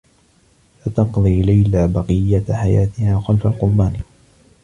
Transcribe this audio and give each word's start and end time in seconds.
ستقضي 0.85 1.41
ليلى 1.41 1.87
بقيّة 1.87 2.45
حياتها 2.53 3.19
خلف 3.21 3.47
القضبان. 3.47 4.01